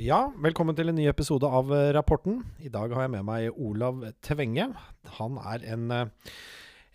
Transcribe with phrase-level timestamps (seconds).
[0.00, 2.38] Ja, velkommen til en ny episode av eh, Rapporten.
[2.64, 4.70] I dag har jeg med meg Olav Tvenge.
[5.18, 6.30] Han er en, eh,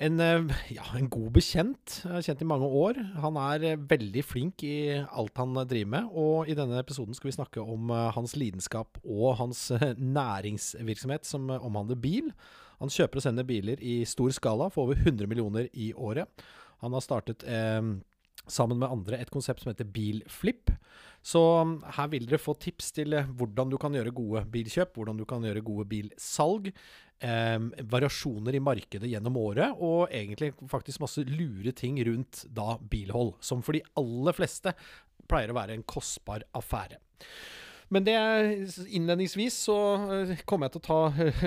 [0.08, 2.00] en, eh, ja, en god bekjent.
[2.26, 2.98] Kjent i mange år.
[3.22, 6.10] Han er veldig flink i alt han driver med.
[6.18, 9.68] Og i denne episoden skal vi snakke om hans lidenskap og hans
[10.18, 12.34] næringsvirksomhet som omhandler bil.
[12.82, 16.26] Han kjøper og sender biler i stor skala for over 100 millioner i året.
[16.82, 17.84] Han har startet eh,
[18.48, 20.72] sammen med andre et konsept som heter Bilflip.
[21.26, 24.94] Så um, her vil dere få tips til eh, hvordan du kan gjøre gode bilkjøp,
[24.94, 26.70] hvordan du kan gjøre gode bilsalg,
[27.26, 27.58] eh,
[27.96, 33.66] variasjoner i markedet gjennom året, og egentlig faktisk masse lure ting rundt da bilhold, som
[33.66, 34.76] for de aller fleste
[35.26, 37.02] pleier å være en kostbar affære.
[37.94, 38.16] Men det
[38.88, 39.78] innledningsvis så
[40.14, 41.44] eh, kommer jeg til å ta eh,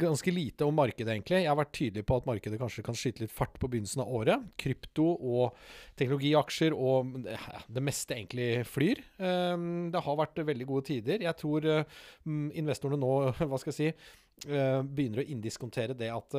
[0.00, 1.42] ganske lite om markedet, egentlig.
[1.44, 4.10] Jeg har vært tydelig på at markedet kanskje kan skyte litt fart på begynnelsen av
[4.18, 4.48] året.
[4.58, 5.54] Krypto og
[6.00, 9.04] teknologiaksjer og det meste egentlig flyr.
[9.22, 11.22] Um, Det har vært veldig gode tider.
[11.22, 13.14] Jeg tror uh, investorene nå,
[13.48, 14.12] hva skal jeg si,
[14.46, 16.34] begynner å indiskontere det at,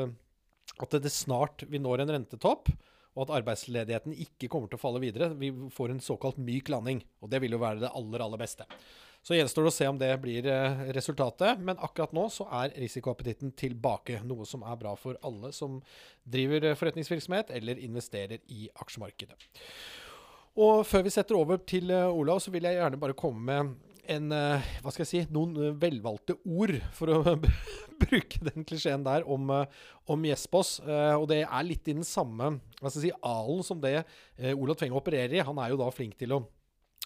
[0.80, 2.72] at det snart vi når en rentetopp
[3.18, 5.34] og at arbeidsledigheten ikke kommer til å falle videre.
[5.36, 8.68] Vi får en såkalt myk landing, og det vil jo være det aller, aller beste.
[9.30, 12.72] Så gjenstår det å se om det blir eh, resultatet, men akkurat nå så er
[12.82, 14.24] risikoappetitten tilbake.
[14.26, 15.76] Noe som er bra for alle som
[16.26, 19.38] driver forretningsvirksomhet eller investerer i aksjemarkedet.
[20.58, 23.78] Og før vi setter over til eh, Olav, så vil jeg gjerne bare komme med
[24.10, 27.36] en, eh, hva skal jeg si, noen eh, velvalgte ord, for å
[28.02, 30.80] bruke den klisjeen der, om, eh, om Jespos.
[30.82, 34.00] Eh, og det er litt i den samme hva skal jeg si, alen som det
[34.00, 35.46] eh, Olav Tvenge opererer i.
[35.46, 36.42] Han er jo da flink til å,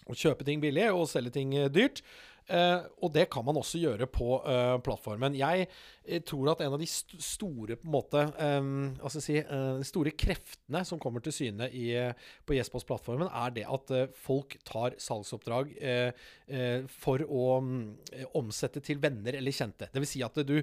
[0.04, 2.04] å kjøpe ting billig og selge ting eh, dyrt.
[2.44, 5.32] Uh, og det kan man også gjøre på uh, plattformen.
[5.32, 5.64] Jeg
[6.28, 10.12] tror at en av de st store på en måte um, jeg si, uh, store
[10.12, 11.86] kreftene som kommer til syne i,
[12.44, 13.94] på Jespos-plattformen, er det at
[14.26, 15.72] folk tar salgsoppdrag
[16.92, 17.44] for å
[18.12, 19.88] eh, omsette til venner eller kjente.
[19.96, 20.58] Vil si at du,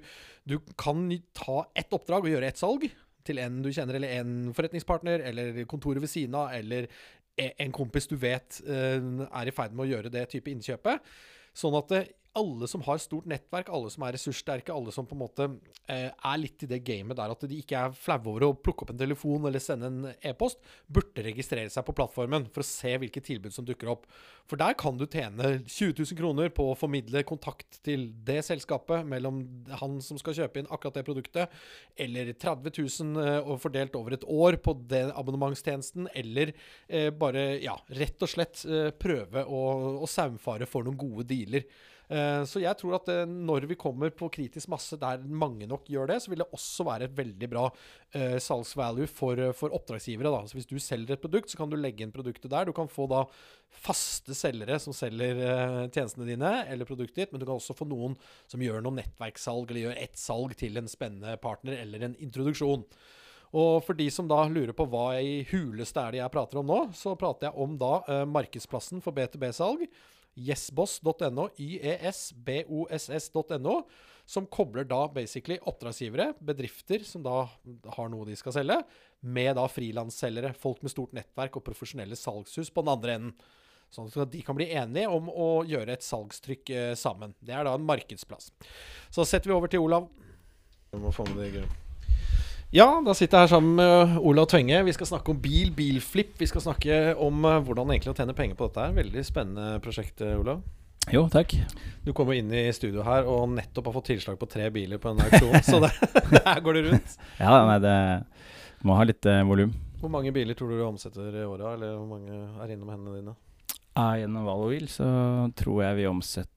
[0.45, 2.85] du kan ta ett oppdrag og gjøre ett salg
[3.25, 6.87] til en du kjenner, eller en forretningspartner, eller kontoret ved siden av, eller
[7.49, 8.97] en kompis du vet eh,
[9.27, 11.11] er i ferd med å gjøre det type innkjøpet.
[11.57, 15.15] Sånn at eh, alle som har stort nettverk, alle som er ressurssterke, alle som på
[15.17, 15.47] en måte
[15.91, 18.85] eh, er litt i det gamet der at de ikke er flaue over å plukke
[18.85, 22.93] opp en telefon eller sende en e-post, burde registrere seg på plattformen for å se
[23.01, 24.07] hvilke tilbud som dukker opp.
[24.47, 29.03] For der kan du tjene 20 000 kroner på å formidle kontakt til det selskapet
[29.07, 29.43] mellom
[29.81, 31.61] han som skal kjøpe inn akkurat det produktet,
[31.99, 36.55] eller 30 000 eh, fordelt over et år på den abonnementstjenesten, eller
[36.87, 39.63] eh, bare ja, rett og slett eh, prøve å,
[39.99, 41.67] å saumfare for noen gode dealer.
[42.11, 45.87] Eh, Så jeg tror at eh, når vi kommer på kritisk masse der mange nok
[45.87, 47.69] gjør det, så vil det også være et veldig bra
[48.17, 50.33] eh, salgsvalue for, for oppdragsgivere.
[50.33, 50.41] Da.
[50.49, 52.67] Så hvis du selger et produkt, så kan du legge inn produktet der.
[52.67, 53.23] Du kan få da
[53.71, 55.39] faste selgere som selger
[55.93, 58.17] tjenestene dine eller produktet ditt, men du kan også få noen
[58.51, 62.83] som gjør noe nettverkssalg eller gjør ett salg til en spennende partner eller en introduksjon.
[63.55, 66.67] Og for de som da lurer på hva i huleste er det jeg prater om
[66.67, 69.87] nå, så prater jeg om da markedsplassen for B2B-salg.
[70.39, 73.73] Yesboss.no, yesboss.no,
[74.25, 77.49] som kobler da basically oppdragsgivere, bedrifter som da
[77.97, 78.77] har noe de skal selge,
[79.21, 83.35] med da frilansselgere, folk med stort nettverk og profesjonelle salgshus på den andre enden.
[83.91, 87.35] Sånn at de kan bli enige om å gjøre et salgstrykk eh, sammen.
[87.43, 88.47] Det er da en markedsplass.
[89.11, 90.07] Så setter vi over til Olav.
[90.93, 91.90] Jeg må få med det i grunn.
[92.71, 94.77] Ja, da sitter jeg her sammen med Olav Tvenge.
[94.87, 96.37] Vi skal snakke om bil, bilflip.
[96.39, 98.93] Vi skal snakke om eh, hvordan egentlig å tjene penger på dette her.
[98.95, 100.61] Veldig spennende prosjekt, eh, Olav.
[101.11, 101.51] Jo, takk.
[102.05, 105.11] Du kommer inn i studio her og nettopp har fått tilslag på tre biler på
[105.11, 105.89] en auksjon, så det,
[106.45, 107.17] her går det rundt.
[107.41, 107.95] Ja, nei, det
[108.87, 109.73] må ha litt eh, volum.
[109.99, 113.17] Hvor mange biler tror du du omsetter i året, eller hvor mange er innom hendene
[113.17, 113.33] dine?
[113.97, 115.09] Ja, gjennom Valovil så
[115.59, 116.47] tror jeg vi omsetter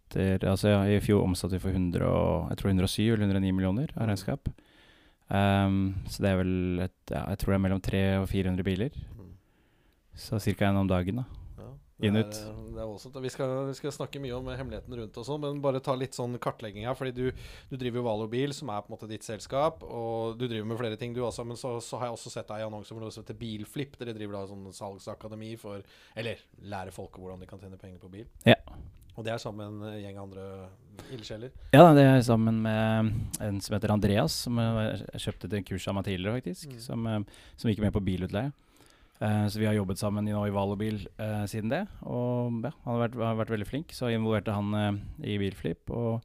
[0.46, 3.90] Altså, ja, i fjor omsatte vi for 100 og, jeg tror 107 eller 109 millioner
[3.96, 4.46] av regnskap.
[5.34, 8.66] Um, så det er vel et Ja, jeg tror det er mellom 300 og 400
[8.66, 8.98] biler.
[9.18, 9.32] Mm.
[10.14, 10.68] Så ca.
[10.68, 11.24] en om dagen, da.
[11.58, 11.70] Ja,
[12.08, 12.38] Inn det ut.
[12.38, 13.20] er, det er.
[13.24, 13.30] Vi
[13.70, 16.86] vi skal snakke mye om hemmeligheten rundt og sånn, men bare ta litt sånn kartlegging
[16.86, 16.94] her.
[16.98, 20.38] Fordi du, du driver jo Valo Bil, som er på en måte ditt selskap, og
[20.38, 21.46] du driver med flere ting du også.
[21.48, 23.98] Men så, så har jeg også sett deg i annonser hvor noe som heter Bilflip.
[23.98, 25.82] Dere driver da sånn salgsakademi for
[26.14, 28.30] Eller lærer folk hvordan de kan tjene penger på bil.
[28.46, 28.58] Ja.
[29.14, 30.44] Og det er sammen med en gjeng andre
[31.14, 31.52] ildsjeler.
[31.74, 33.12] Ja, det er sammen med
[33.44, 34.80] en som heter Andreas, som eh,
[35.14, 36.74] jeg kjøpte til en kurs av meg tidligere, faktisk.
[36.74, 36.80] Mm.
[36.82, 38.50] Som, eh, som gikk med på bilutleie.
[39.22, 41.84] Uh, så vi har jobbet sammen i, nå i Valobil uh, siden det.
[42.02, 44.90] Og ja, han har vært, har vært veldig flink, så jeg involverte han uh,
[45.22, 45.92] i Bilflip.
[45.94, 46.24] Og,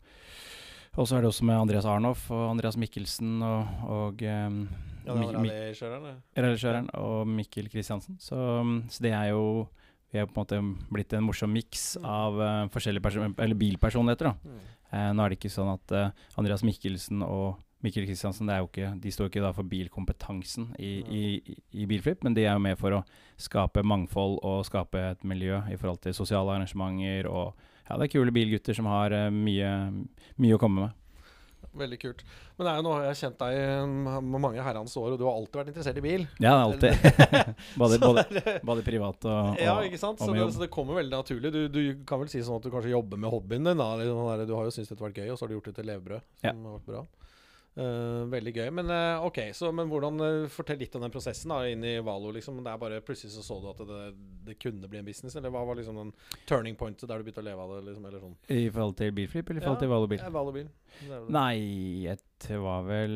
[0.98, 4.64] og så er det også med Andreas Arnoff og Andreas Mikkelsen og, og um,
[5.06, 8.18] Ja, er rallykjøreren og Mikkel Kristiansen.
[8.22, 9.46] Så, mm, så det er jo
[10.12, 10.60] vi er på en måte
[10.90, 12.06] blitt en morsom miks Mm.
[12.06, 14.34] av uh, forskjellige eller bilpersonligheter.
[14.44, 14.60] Mm.
[14.94, 18.90] Uh, nå er det ikke sånn at uh, Andreas Mikkelsen og Mikkel Kristiansen er ikke,
[19.00, 22.60] de står ikke da for bilkompetansen i, i, i, i Bilflip, men de er jo
[22.60, 23.04] med for å
[23.40, 27.30] skape mangfold og skape et miljø i forhold til sosiale arrangementer.
[27.32, 27.56] og
[27.88, 29.70] ja, Det er kule bilgutter som har mye,
[30.36, 30.99] mye å komme med.
[31.80, 32.24] Veldig kult.
[32.58, 35.20] Men det er jo nå har jeg kjent deg i med mange herrens år, og
[35.22, 36.26] du har alltid vært interessert i bil.
[36.44, 36.96] Ja, alltid.
[37.82, 40.20] både, både, både privat og, og ja, ikke sant?
[40.20, 41.54] Så det, så det kommer veldig naturlig.
[41.56, 43.80] Du, du kan vel si sånn at du kanskje jobber med hobbyen din.
[43.80, 43.94] Da.
[44.44, 45.90] Du har jo syntes dette har vært gøy, og så har du gjort det til
[45.94, 46.30] levebrød.
[46.44, 46.54] Ja.
[46.54, 47.06] Som har vært bra.
[47.80, 48.70] Eh, veldig gøy.
[48.76, 51.94] Men uh, ok, så, men hvordan uh, Fortell litt om den prosessen da inn i
[52.04, 52.32] Valo.
[52.36, 54.00] liksom Det er bare Plutselig så så du at det,
[54.50, 56.12] det kunne bli en business, eller hva var liksom den
[56.50, 57.86] turning pointet der du begynte å leve av det?
[57.88, 60.24] liksom, eller sånn I forhold til Bilflip eller i forhold Ja, til Valobil?
[60.26, 60.68] Ja, Valo bil.
[61.00, 61.34] Det det.
[61.38, 62.18] Nei,
[62.50, 63.16] det var vel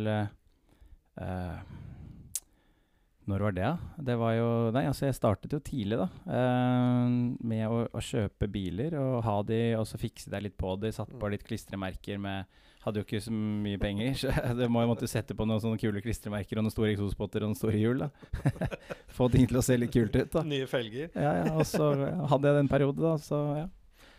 [3.24, 4.02] Når var det, da?
[4.04, 6.08] Det var jo Nei, altså, jeg startet jo tidlig, da.
[7.40, 10.92] med å, å kjøpe biler og ha de, og så fikse deg litt på de.
[10.96, 11.32] Satt på Mm.
[11.36, 12.46] litt klistremerker med
[12.84, 15.80] Hadde jo ikke så mye penger, så det må, jeg måtte sette på noen sånne
[15.82, 18.04] kule klistremerker og noen store eksospotter og noen store hjul.
[18.04, 18.10] da.
[19.18, 20.44] Få ting til å se litt kult ut, da.
[20.48, 21.14] Nye felger.
[21.16, 21.94] Ja, ja, og så
[22.32, 23.70] hadde jeg den periode, da, så ja.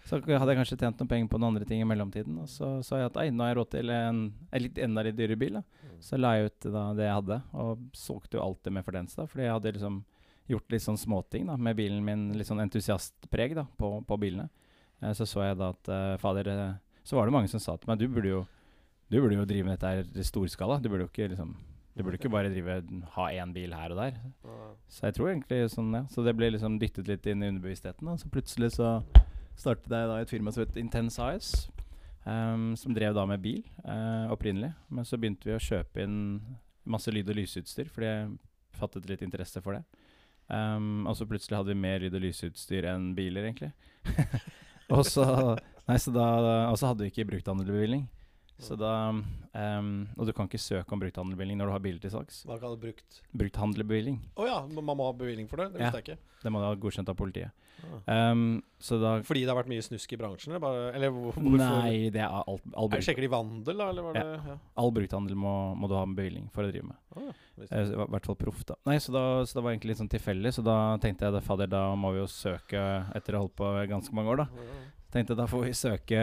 [0.05, 2.35] Så hadde jeg kanskje tjent noen penger på noen andre ting i mellomtiden.
[2.43, 4.19] Og så sa jeg at nå har jeg råd til en,
[4.53, 5.57] en litt enda litt dyrere bil.
[5.57, 5.95] da.
[6.05, 9.17] Så la jeg ut da det jeg hadde, og solgte jo alltid med fordens.
[9.17, 10.03] da, Fordi jeg hadde liksom
[10.53, 14.51] gjort litt sånn småting da, med bilen min, litt sånn entusiastpreg da, på, på bilene.
[15.01, 16.75] Eh, så så jeg da at eh, fader eh,
[17.05, 18.43] Så var det mange som sa til meg du burde jo,
[19.13, 20.81] du burde jo drive med dette her i storskala.
[20.81, 21.55] Du burde jo ikke liksom
[21.95, 22.81] du burde ikke bare drive,
[23.15, 24.17] ha én bil her og der.
[24.91, 26.03] Så jeg tror egentlig sånn, ja.
[26.11, 28.09] Så det ble liksom dyttet litt inn i underbevisstheten.
[28.11, 28.97] Og så plutselig så
[29.55, 31.53] startet jeg da et firma som het Intense Eyes.
[32.25, 34.73] um, som drev da med bil uh, opprinnelig.
[34.89, 36.19] Men så begynte vi å kjøpe inn
[36.85, 38.33] masse lyd- og lysutstyr, fordi jeg
[38.75, 39.85] fattet litt interesse for det.
[40.49, 43.71] Um, og så plutselig hadde vi mer lyd- og lysutstyr enn biler, egentlig.
[44.95, 45.27] og så
[45.89, 46.27] Nei, så da
[46.71, 48.07] Og så hadde vi ikke brukthandelbevilgning.
[48.63, 52.13] Så da um, Og du kan ikke søke om brukthandelbevilgning når du har biler til
[52.15, 52.45] salgs.
[52.47, 54.21] Hva du brukt Brukthandelbevilgning.
[54.39, 55.73] Å ja, man må ha bevilgning for det?
[55.75, 55.91] Det Ja.
[55.91, 56.41] visste jeg ikke.
[56.45, 57.51] Det må du ha godkjent av politiet.
[58.07, 58.31] Ah.
[58.31, 60.55] Um, så da Fordi det har vært mye snusk i bransjen?
[60.55, 61.43] Eller, bare, eller hvorfor?
[61.59, 63.89] Nei, det er alt, all, Er, bruk, sjekker de vandel, da?
[63.91, 64.57] Eller var det ja.
[64.81, 67.01] all brukthandel må, må du ha med bevilgning for å drive med.
[67.19, 67.35] Ja.
[67.65, 67.91] Eh.
[67.91, 68.79] I hvert fall proff, da.
[68.87, 69.25] Nei, så, da.
[69.45, 70.55] så det var egentlig litt sånn tilfeldig.
[70.55, 72.85] Så da tenkte jeg fader, da må vi jo søke
[73.15, 74.69] etter å ha holdt på ganske mange år, da.
[75.15, 76.23] Tenkte da får vi søke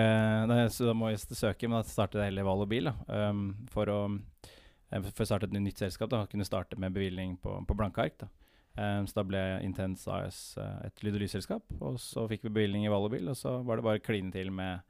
[0.74, 3.30] Så da må vi søke, men da startet jeg heller Valo Bil, da.
[3.32, 4.00] um, for å
[4.92, 6.26] eh, for å starte et nytt selskap, da.
[6.28, 8.28] Kunne starte med bevilgning på, på blanke ark, da.
[8.80, 12.54] Ehm, så da ble Intense AS eh, et lyd- og lysselskap, og så fikk vi
[12.56, 14.84] bevilgning i Valo Bil, og så var det bare å kline til med,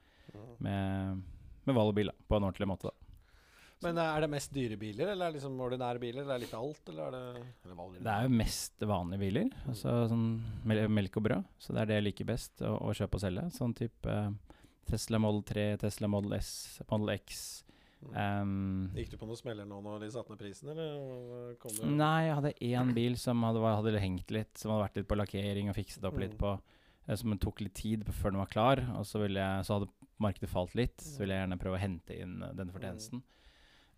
[0.61, 1.23] med,
[1.65, 2.27] med Valo Bil, da.
[2.29, 3.00] På en ordentlig måte, da.
[3.81, 6.21] Men eh, er det mest dyre biler, eller er det liksom ordinære biler?
[6.21, 7.21] Eller er det litt av alt, eller er det
[7.65, 9.49] eller Det er jo mest vanlige biler.
[9.71, 10.27] Altså sånn
[10.69, 11.49] mel melk og brød.
[11.57, 13.47] Så det er det jeg liker best å, å kjøpe og selge.
[13.57, 14.29] Sånn type uh,
[14.89, 16.53] Tesla Model 3, Tesla Model S,
[16.91, 17.41] Model X.
[18.01, 18.13] Mm.
[18.17, 21.83] ehm, Gikk du på noen smeller nå når de satte ned prisen, eller kom du
[21.85, 25.17] nei, jeg hadde én bil som hadde, hadde hengt litt, som hadde vært litt på
[25.19, 26.39] lakkering og fikset opp litt Mm.
[26.41, 26.53] på
[27.07, 28.81] eh, Som tok litt tid før den var klar.
[28.97, 29.91] Og så, ville jeg, så hadde
[30.21, 30.97] markedet falt litt.
[31.01, 33.21] Så ville jeg gjerne prøve å hente inn den fortjenesten.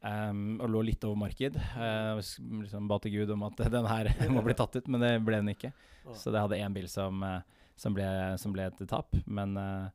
[0.03, 1.55] Ehm, og lå litt over marked.
[1.77, 2.19] Uh,
[2.59, 5.39] liksom ba til Gud om at den her må bli tatt ut, men det ble
[5.39, 5.71] den ikke.
[6.19, 8.07] Så det hadde én bil som, eh, som, ble,
[8.41, 9.15] som ble et tap.
[9.23, 9.85] Men, uh,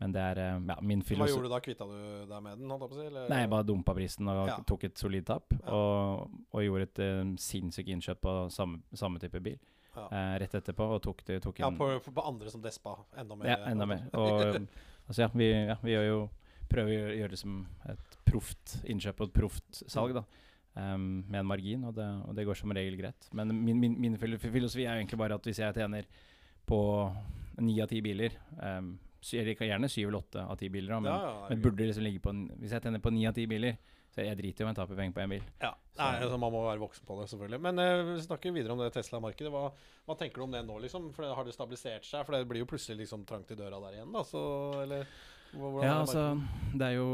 [0.00, 1.58] men det er ja, min Hva gjorde du da?
[1.60, 1.98] Kvitta du
[2.30, 2.72] deg med den?
[2.72, 3.12] Holdt jeg?
[3.12, 4.56] Nei, jeg bare dumpa prisen og Ja.
[4.64, 5.52] tok et solid tap.
[5.58, 5.76] Ja.
[5.76, 9.58] Og, og gjorde et uh, sinnssykt innkjøp på samme, samme type bil
[9.90, 10.06] Ja.
[10.08, 10.88] Uh, rett etterpå.
[10.96, 12.96] Og tok, det, tok Ja, på, på andre som despa.
[13.12, 13.52] Enda mer.
[13.52, 14.08] ja, enda mer.
[14.16, 14.70] Og um,
[15.10, 16.20] altså, ja, vi, ja, vi gjør jo
[16.70, 17.58] prøver å gjøre det som
[17.90, 20.24] et proft innkjøp og et proft salg, da.
[20.78, 23.26] Um, med en margin, og det, og det går som regel greit.
[23.34, 26.06] Men min, min, min filosofi er jo egentlig bare at hvis jeg tjener
[26.68, 26.80] på
[27.60, 28.94] ni av ti biler um,
[29.34, 32.06] Eller gjerne syv eller åtte av ti biler, da, men, ja, ja, men burde liksom
[32.06, 33.76] ligge på Hvis jeg tjener på ni av ti biler,
[34.14, 35.42] så jeg driter jo om jeg taper penger på én bil.
[35.60, 37.60] Ja, Nei, altså, Man må være voksen på det, selvfølgelig.
[37.66, 39.52] Men eh, vi snakker videre om det Tesla-markedet.
[39.52, 39.68] Hva,
[40.06, 41.10] hva tenker du om det nå, liksom?
[41.14, 42.24] For det, Har det stabilisert seg?
[42.26, 44.24] For det blir jo plutselig liksom trangt i døra der igjen, da.
[44.26, 44.40] Så,
[44.82, 45.06] eller
[45.54, 46.24] hvordan Ja, er altså?
[46.74, 47.08] Det er jo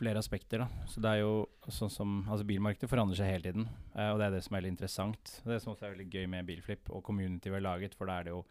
[0.00, 0.86] flere aspekter, da.
[0.88, 1.34] Så det er jo
[1.68, 4.62] sånn som Altså bilmarkedet forandrer seg hele tiden, eh, og det er det som er
[4.62, 5.34] veldig interessant.
[5.44, 8.18] Det som også er veldig gøy med Bilflip og community vi har laget, for da
[8.18, 8.42] er det jo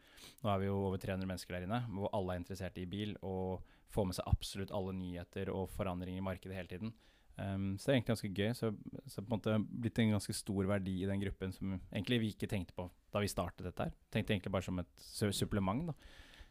[0.43, 3.13] Nå er vi jo over 300 mennesker der inne, hvor alle er interessert i bil
[3.23, 6.91] og får med seg absolutt alle nyheter og forandringer i markedet hele tiden.
[7.39, 8.49] Um, så det er egentlig ganske gøy.
[8.53, 8.71] Så,
[9.07, 12.31] så på en måte blitt en ganske stor verdi i den gruppen som egentlig vi
[12.35, 13.95] ikke tenkte på da vi startet dette her.
[14.11, 15.88] Tenkte egentlig bare som et supplement.
[15.88, 15.95] da.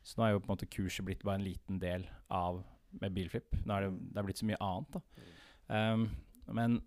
[0.09, 2.63] Så nå er jo på en måte kurset blitt bare en liten del av
[2.97, 3.59] med bilflip.
[3.69, 5.27] Nå er det, det er blitt så mye annet, da.
[5.69, 6.07] Um,
[6.57, 6.79] men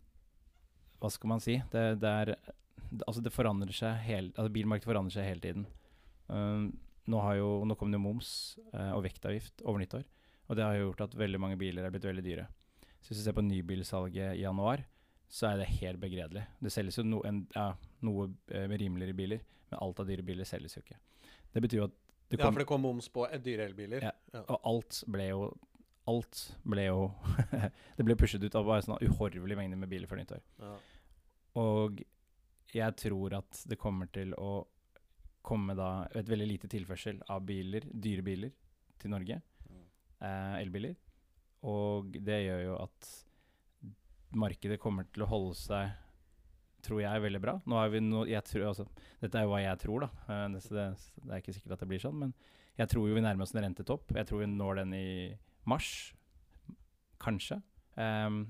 [1.01, 1.59] hva skal man si?
[1.73, 2.35] Det, det er
[3.05, 5.61] Altså, det forandrer seg hele altså Bilmarkedet forandrer seg hele tiden.
[6.27, 6.65] Um,
[7.07, 8.31] nå, har jo, nå kom det jo moms
[8.73, 10.03] uh, og vektavgift over nyttår.
[10.49, 12.49] Og det har jo gjort at veldig mange biler er blitt veldig dyre.
[12.99, 14.83] Så hvis du ser på nybilsalget i januar,
[15.31, 16.43] så er det helt begredelig.
[16.59, 17.69] Det selges jo no, en, ja,
[18.03, 20.99] noe eh, rimeligere biler, men alt av dyre biler selges jo ikke.
[21.55, 21.95] Det betyr jo at
[22.31, 24.07] det Ja, for det kom moms på dyre elbiler.
[24.07, 24.13] Ja.
[24.33, 24.45] Ja.
[24.47, 25.51] Og alt ble jo
[26.09, 27.11] Alt ble jo
[27.97, 30.41] Det ble pushet ut av bare sånn uhorvelig mengde med biler før nyttår.
[30.63, 30.73] Ja.
[31.61, 32.01] Og
[32.71, 34.63] jeg tror at det kommer til å
[35.45, 38.53] komme da et veldig lite tilførsel av biler, dyre biler,
[39.01, 39.41] til Norge.
[40.21, 40.95] Eh, elbiler.
[41.65, 43.09] Og det gjør jo at
[44.37, 45.91] markedet kommer til å holde seg,
[46.85, 47.57] tror jeg, veldig bra.
[47.69, 47.81] No,
[48.29, 48.87] jeg tror, altså,
[49.21, 50.09] dette er jo hva jeg tror, da.
[50.27, 52.17] Eh, det, det, er ikke sikkert at det blir sånn.
[52.23, 52.33] Men
[52.79, 54.11] jeg tror jo vi nærmer oss en rentetopp.
[54.17, 55.07] Jeg tror vi når den i
[55.69, 55.91] mars.
[57.21, 57.59] Kanskje.
[57.95, 58.43] Um,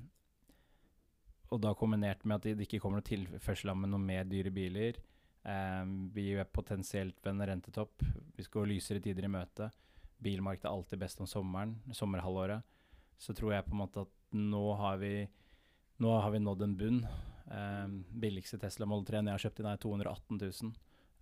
[1.52, 4.54] og da kombinert med at det ikke kommer noe tilførsel av med noe mer dyre
[4.56, 5.00] biler.
[5.44, 8.06] Um, vi er potensielt ved en rentetopp.
[8.38, 9.68] Vi skal gå lysere tider i møte.
[10.22, 12.64] Bilmarkedet er alltid best om sommeren, sommerhalvåret.
[13.20, 15.26] Så tror jeg på en måte at nå har vi,
[16.00, 17.04] nå har vi nådd en bunn.
[17.52, 20.72] Ehm, billigste Tesla Model 3 jeg har kjøpt inn, er 218 000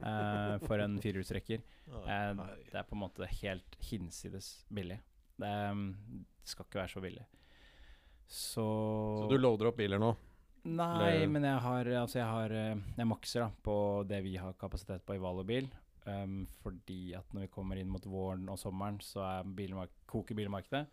[0.05, 1.65] eh, for en firehjulstrekker.
[2.03, 2.31] Eh,
[2.69, 4.99] det er på en måte helt hinsides billig.
[5.39, 5.85] Det, ehm,
[6.39, 7.27] det skal ikke være så billig.
[8.29, 8.65] Så,
[9.23, 10.13] Så du loader opp biler nå?
[10.69, 14.57] Nei, men jeg har Altså, jeg har eh, Jeg makser da på det vi har
[14.59, 15.69] kapasitet på i Valobil.
[16.09, 20.38] Um, fordi at når vi kommer inn mot våren og sommeren, så er bilmark koker
[20.38, 20.88] bilmarkedet.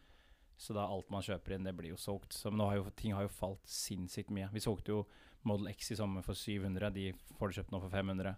[0.57, 2.33] Så da alt man kjøper inn, det blir jo solgt.
[2.33, 4.49] Så nå har jo ting har jo falt sinnssykt mye.
[4.55, 5.03] Vi solgte jo
[5.47, 6.91] Model X i sommer for 700.
[6.95, 8.35] De får du kjøpt nå for 500.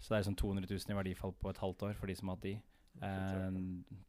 [0.00, 2.30] Så det er sånn 200 000 i verdifall på et halvt år for de som
[2.32, 2.54] har hatt de.
[3.06, 3.58] Eh,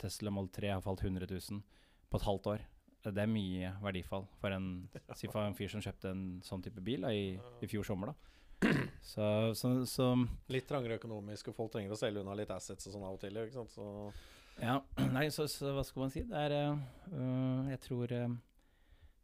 [0.01, 1.61] Tesla Model 3 har falt 100 000
[2.09, 2.65] på et halvt år.
[3.01, 4.71] Det er mye verdifall for en,
[5.17, 8.13] si for en fyr som kjøpte en sånn type bil da, i, i fjor sommer.
[8.13, 8.31] da.
[9.01, 9.23] Så,
[9.57, 10.11] så, så
[10.53, 13.23] Litt trangere økonomisk, og folk trenger å selge unna litt assets og sånn av og
[13.23, 13.39] til.
[13.41, 13.73] Ikke sant?
[13.73, 14.11] Så
[14.61, 14.77] ja,
[15.15, 16.21] nei, så, så hva skal man si?
[16.29, 18.35] Det er øh, Jeg tror uh,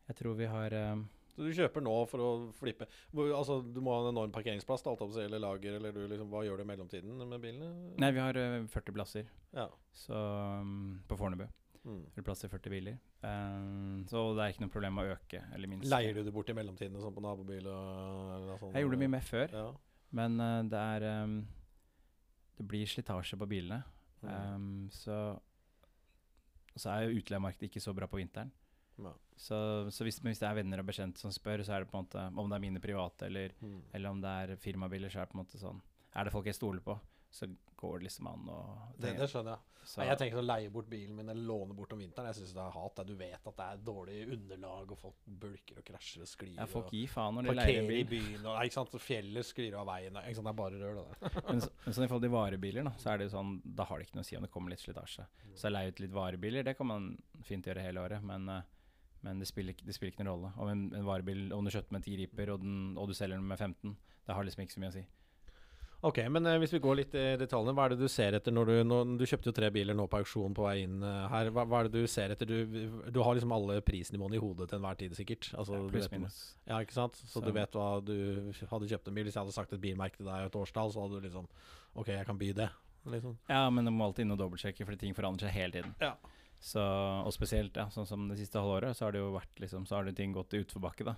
[0.10, 1.04] Jeg tror vi har uh,
[1.36, 2.88] Så du kjøper nå for å flippe
[3.38, 6.62] Altså, Du må ha en enorm parkeringsplass, da, eller lager, eller du liksom Hva gjør
[6.62, 7.70] du i mellomtiden med bilene?
[8.02, 9.70] Nei, vi har øh, 40 plasser Ja.
[9.94, 10.18] så,
[10.62, 11.46] um, på Fornebu.
[11.88, 12.02] Mm.
[12.26, 12.98] Plass til 40 biler.
[13.24, 15.78] Um, så det er ikke noe problem å øke eller.
[15.88, 18.74] Leier du det bort i mellomtiden, sånn på nabobil og sånt?
[18.76, 19.70] Jeg gjorde det mye mer før, Ja.
[20.20, 20.36] men
[20.68, 21.38] det er um,
[22.60, 23.86] Det blir slitasje på bilene.
[24.24, 25.40] Um, så
[26.78, 28.52] så er jo utleiemarkedet ikke så bra på vinteren.
[29.02, 29.12] Ja.
[29.38, 29.58] Så,
[29.94, 32.04] så hvis, hvis det er venner og bekjente som spør, så er det på en
[32.06, 33.82] måte om det er mine private eller, Mm.
[33.94, 35.82] eller om det er firmabiler, så er det på en måte sånn
[36.16, 38.60] Er det folk jeg stoler på, så går det liksom an å
[38.98, 39.86] Det, det skjønner jeg.
[39.88, 42.30] så, jeg tenker å leie bort bilen min eller låne bort om vinteren.
[42.32, 43.02] Jeg syns det er hat.
[43.08, 46.56] Du vet at det er dårlig underlag, og folk bulker og krasjer og sklir.
[46.58, 47.84] ja, folk gir faen når de leier bil.
[47.84, 48.98] Parkerer i byen, og, ikke sant?
[49.08, 50.18] fjellet sklir av veien.
[50.24, 50.50] Ikke sant?
[50.50, 51.44] Det er bare rør, det der.
[51.52, 53.88] Men, så, men sånn i forhold til varebiler, da, så er det jo sånn Da
[53.92, 55.28] har det ikke noe å si om det kommer litt slitasje.
[55.58, 57.12] Så leie ut litt varebiler, det kan man
[57.46, 58.66] fint gjøre hele året, men, eh,
[59.28, 60.56] men det, spiller, det spiller ikke noen rolle.
[60.58, 63.38] Om en, en varebil Om du kjøper med 10 riper, og, den, og du selger
[63.38, 63.96] den med 15,
[64.28, 65.06] det har liksom ikke så mye å si.
[66.08, 68.54] Ok, men eh, hvis vi går litt i detaljene, hva er det du ser etter
[68.56, 71.26] når du når, Du kjøpte jo tre biler nå på auksjon på vei inn eh,
[71.34, 71.50] her.
[71.56, 72.48] Hva, hva er det du ser etter?
[72.48, 75.50] Du, du har liksom alle prisnivåene i hodet til enhver tid, sikkert.
[75.58, 76.40] Altså, Ja, Pluss minus.
[76.70, 77.20] Ja, ikke sant?
[77.20, 78.16] Så, Så- du vet hva du
[78.72, 79.28] hadde kjøpt en bil.
[79.28, 81.48] Hvis jeg hadde sagt et bilmerke til deg og et årstall, så hadde du liksom
[81.98, 82.70] OK, jeg kan by det.
[83.08, 83.38] Liksom.
[83.50, 85.96] Ja, men du må alltid inn og dobbeltsjekke, fordi ting forandrer seg hele tiden.
[86.04, 86.14] Ja.
[86.60, 89.86] Så, og spesielt ja, sånn som det siste halvåret, så har det jo vært liksom,
[89.88, 91.06] så har det ting gått i utforbakke.
[91.06, 91.16] da.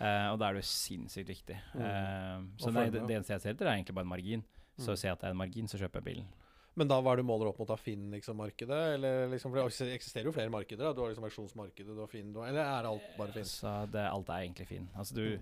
[0.00, 1.56] Eh, og da er det jo sinnssykt viktig.
[1.74, 1.82] Mm.
[1.84, 4.44] Eh, så nei, det, det eneste jeg ser etter, er egentlig bare en margin.
[4.80, 4.96] Så Mm.
[4.96, 6.28] ser jeg at det er en margin, så kjøper jeg bilen.
[6.76, 9.00] Men da hva er det du måler opp mot av Finn-markedet?
[9.02, 10.84] Liksom, liksom, for det eksisterer jo flere markeder.
[10.86, 10.92] Da.
[10.94, 13.44] Du har liksom auksjonsmarkedet, du har Finn du har, Eller er alt bare Finn?
[13.44, 14.88] Så det, alt er egentlig Finn.
[14.96, 15.38] Altså du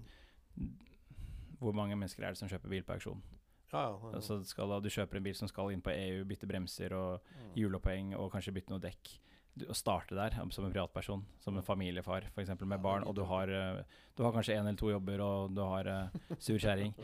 [1.61, 3.23] Hvor mange mennesker er det som kjøper bil på auksjon?
[3.73, 3.95] Ja, ja.
[4.03, 4.13] ja.
[4.17, 7.55] Altså skal, du kjøper en bil som skal inn på EU, bytte bremser og Mm.
[7.57, 9.19] hjuloppheng og kanskje bytte noe dekk.
[9.59, 12.53] Du, å starte der som en privatperson, som en familiefar f.eks.
[12.63, 13.81] med barn, og du har, eh,
[14.17, 16.95] du har kanskje én eller to jobber, og du har uh, sur kjerring.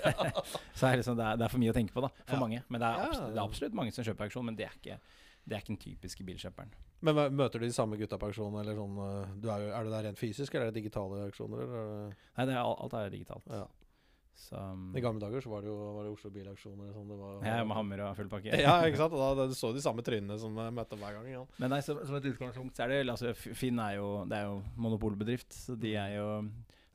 [0.78, 2.36] Så er det, liksom, det, er, det er for mye å tenke på, da, for
[2.38, 2.40] Ja.
[2.42, 2.62] mange.
[2.68, 4.98] Men det er, absolutt, det er absolutt mange som kjøper auksjon, men det er ikke,
[5.44, 6.72] det er ikke den typiske bilkjøperen.
[7.06, 9.92] Men møter du de samme gutta på auksjon, eller sånn eh, du er, er du
[9.92, 11.64] der rent fysisk, eller er det digitale auksjoner?
[11.64, 12.16] Eller?
[12.16, 13.46] er Nei, det alt er digitalt.
[13.52, 13.66] Ja.
[14.38, 16.90] Så um, I gamle dager så var det jo var det Oslo Bilauksjoner.
[16.94, 18.56] Sånn, det var, jeg med hammer og full pakke.
[18.56, 19.14] Ja, ikke sant?
[19.16, 21.28] Og da, du så de samme trynene som jeg møtte hver gang.
[21.30, 21.44] Ja.
[21.60, 24.48] Men nei, som, som et utgangspunkt så er det altså, Finn er jo Det er
[24.48, 26.26] jo monopolbedrift, så de er jo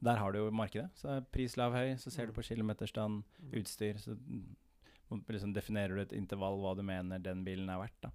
[0.05, 0.89] Der har du jo markedet.
[0.99, 3.23] Så er pris lav høy, så ser du på kilometerstand,
[3.55, 8.07] utstyr, så mm, liksom definerer du et intervall hva du mener den bilen er verdt.
[8.07, 8.11] da.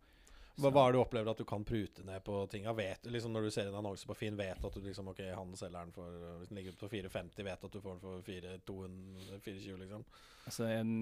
[0.61, 2.73] Hva, hva er det du opplever at du kan prute ned på tinga?
[2.77, 5.55] Vet, liksom når du ser en annonse på Finn, vet at du liksom Ok, han
[5.57, 9.77] selger den for Hvis den ligger på 450, vet at du får den for 420,
[9.85, 10.05] liksom?
[10.47, 10.93] Altså, en,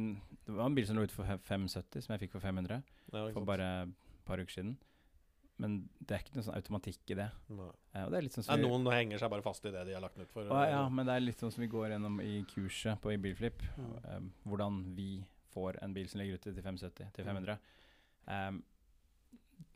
[0.46, 3.24] det var en bil som lå ute for 570, som jeg fikk for 500 Ja,
[3.32, 3.96] for bare et
[4.28, 4.76] par uker siden.
[5.58, 7.26] Men det er ikke noe sånn automatikk i det.
[7.50, 7.70] Nei.
[7.96, 10.00] Eh, det er sånn som vi- noen henger seg bare fast i det de har
[10.04, 10.44] lagt den ut for.
[10.46, 13.16] Å, ja, men det er litt sånn som vi går gjennom i kurset på i
[13.18, 13.58] Bilflip.
[13.76, 13.96] Mm.
[14.04, 15.24] eh, hvordan vi
[15.54, 17.58] får en bil som ligger ute til 570, til 500.
[18.28, 18.62] Um,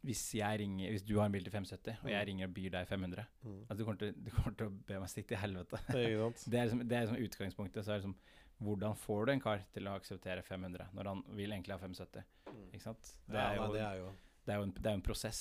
[0.02, 2.26] hvis, ringer, hvis du har en bil til 570, og jeg Mm.
[2.28, 3.61] ringer og byr deg 500 Mm.
[3.68, 5.78] altså, du, kommer til, du kommer til å be meg stikke til helvete.
[5.92, 7.85] Det er, Det er liksom, det er liksom utgangspunktet.
[7.85, 8.16] Så er liksom,
[8.62, 12.25] hvordan får du en kar til å akseptere 500 når han vil egentlig ha 570?
[12.52, 12.66] Mm.
[12.73, 13.14] Ikke sant?
[13.28, 14.12] Det Ja, er nei, jo, det er jo
[14.44, 15.40] det er jo en, det er en prosess.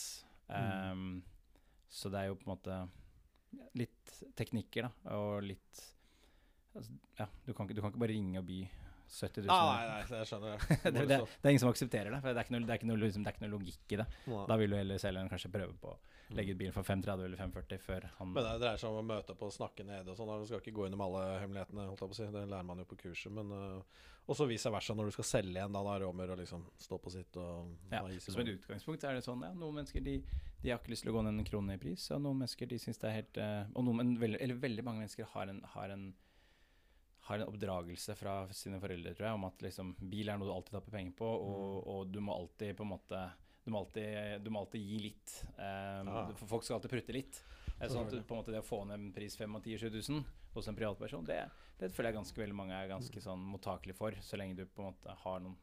[0.50, 0.92] Mm.
[0.92, 1.24] Um,
[1.90, 2.90] så det er jo på en måte
[3.76, 5.82] litt teknikker, da, og litt
[6.76, 8.60] altså, Ja, du kan, ikke, du kan ikke bare ringe og by
[9.12, 9.52] 70 000.
[9.52, 10.78] ah, Nei, nei, jeg skjønner det.
[10.84, 12.20] det, det, det er ingen som aksepterer det.
[12.24, 14.00] For det er ikke noe, det er ikke noe, liksom, er ikke noe logikk i
[14.00, 14.06] det.
[14.32, 14.46] Nei.
[14.48, 15.98] Da vil jo heller selgeren kanskje prøve på å
[16.38, 19.04] legge ut bilen for 530 eller 540 før han Men det dreier seg om å
[19.04, 20.32] møte opp og snakke nede og sånn.
[20.40, 22.30] Du skal ikke gå innom alle hemmelighetene, holdt jeg på å si.
[22.38, 23.36] Det lærer man jo på kurset.
[23.36, 25.76] Men uh, også vice versa når du skal selge igjen.
[25.76, 29.04] Da da er det om å liksom stå på sitt og Ja, Som et utgangspunkt
[29.04, 30.18] er det sånn ja, noen mennesker de,
[30.62, 32.70] de har ikke lyst til å gå ned en krone i pris, og noen mennesker
[32.72, 35.64] de syns det er helt uh, Og noen, veldig, eller veldig mange mennesker har en,
[35.76, 36.12] har en
[37.32, 40.54] har en oppdragelse fra sine foreldre tror jeg, om at liksom, bil er noe du
[40.54, 43.24] alltid taper penger på, og, og du må alltid på en måte
[43.62, 45.34] du må alltid, du må alltid gi litt.
[45.54, 46.32] Um, ah.
[46.50, 47.42] Folk skal alltid prutte litt.
[47.76, 50.24] Eh, Sånn at på en måte det å få ned en pris 5 10 7000
[50.56, 51.44] hos en privatperson, det,
[51.78, 54.82] det føler jeg ganske veldig mange er ganske sånn mottakelige for, så lenge du på
[54.82, 55.60] en måte har noen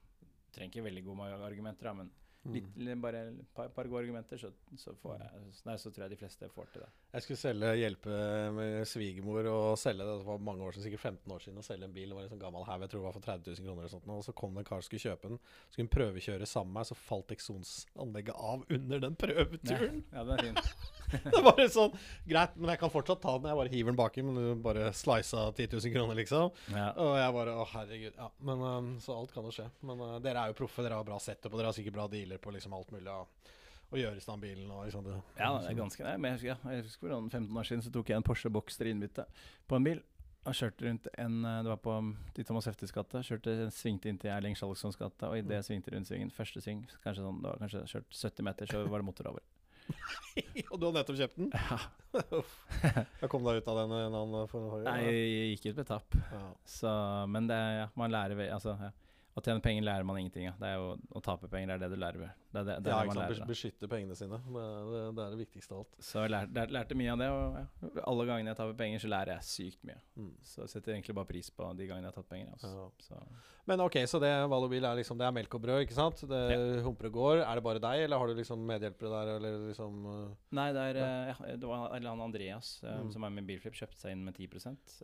[0.54, 2.27] trenger ikke veldig gode argumenter, da, men Mm.
[2.54, 6.04] Litt, litt- bare et par, par gode argumenter, så, så, får jeg, nei, så tror
[6.06, 6.90] jeg de fleste får til det.
[7.14, 8.18] Jeg skulle selge, hjelpe
[8.58, 10.16] med svigermor å selge det.
[10.22, 12.08] Det var mange år siden, sikkert 15 år siden å selge en bil.
[12.12, 13.94] Det var en sånn gammel haug, jeg tror det var for 30 000 kroner eller
[13.94, 14.08] sånt.
[14.18, 15.40] Og så kom det en kar som skulle kjøpe den.
[15.68, 20.02] Skulle hun prøvekjøre sammen med meg, så falt eksonsanlegget av under den prøveturen.
[20.12, 20.94] Ja, Det er fint.
[21.32, 21.94] Det var sånn
[22.28, 23.48] Greit, men jeg kan fortsatt ta den.
[23.48, 26.50] Jeg bare hiver den baki, men du bare slisa 10 000 kroner, liksom.
[26.74, 26.90] Ja.
[27.00, 28.18] Og jeg bare Å, herregud.
[28.18, 29.68] Ja, men um, Så alt kan jo skje.
[29.88, 32.04] Men uh, dere er jo proffe, dere har bra setup, og dere har sikkert bra
[32.12, 33.54] dealer på liksom alt mulig av
[33.88, 35.16] å gjøre i stand bilen og liksom det.
[35.38, 37.92] Ja, det er ganske nei, men jeg husker, jeg husker hvordan 15 år siden så
[37.94, 39.24] tok jeg en Porsche Boxter i innbytte
[39.68, 40.02] på en bil.
[40.48, 41.94] Og kjørte rundt en eh, Det var på
[42.36, 43.20] de i Thomas Heftes gate.
[43.26, 46.84] Kjørte, svingte inn til Erling Skjalgssons gate, og idet jeg svingte rundt svingen, første sving,
[47.04, 49.44] kanskje sånn, det var kanskje kjørt 70 meter, så var det motor over.
[50.70, 51.50] og du har nettopp kjøpt den?
[51.52, 51.78] Ja.
[53.22, 55.80] Jeg kom deg ut av den en annen for noen år Nei, jeg gikk ut
[55.80, 56.16] med tap.
[56.32, 56.42] Ja.
[56.68, 56.92] Så,
[57.32, 58.90] men det, ja, man lærer ved Altså, ja.
[59.38, 60.56] Å tjene penger lærer man ingenting av.
[60.58, 62.30] Det er jo Å tape penger, det er det du lærer.
[62.48, 63.20] Det er det, det, ja, ikke sant.
[63.22, 63.38] lærer.
[63.44, 64.38] Bes- Beskytte pengene sine.
[64.48, 65.98] Det, er- det, det er det viktigste av alt.
[66.08, 69.10] Så jeg lærte, lærte, mye av det, og ja, alle gangene jeg taper penger, så
[69.12, 69.98] lærer jeg sykt mye.
[70.18, 70.30] Mm.
[70.48, 72.50] Så jeg setter egentlig bare pris på de gangene jeg har tatt penger.
[72.56, 72.72] Altså.
[72.72, 72.86] Ja.
[73.06, 73.20] Så,
[73.68, 76.24] Men ok, så det Valobil er liksom Det er melk og brød, ikke sant?
[76.30, 76.42] Det
[76.86, 77.42] humper og går.
[77.44, 80.86] Er det bare deg, eller har du liksom medhjelpere der, eller liksom uh, nei, det
[80.88, 81.36] er ja.
[81.44, 83.12] ja, det var han Andreas, eh, Mm.
[83.12, 84.48] som er med Bilflip, kjøpte seg inn med 10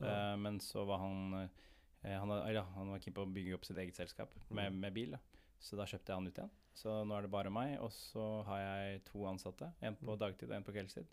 [0.01, 0.09] Ja.
[0.33, 1.49] eh, Men så var han eh,
[2.12, 4.81] han, har- ja, han var keen på å bygge opp sitt eget selskap med, Mm.
[4.81, 5.11] med bil.
[5.12, 5.19] Da.
[5.61, 6.51] Så da kjøpte jeg han ut igjen.
[6.75, 9.73] Så nå er det bare meg, og så har jeg to ansatte.
[9.81, 10.19] En på Mm.
[10.19, 11.07] dagtid og en på kveldstid.